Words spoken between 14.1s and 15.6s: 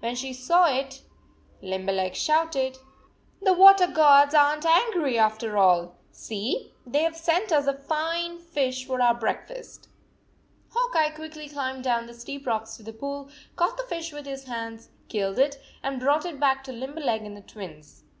with his hands, killed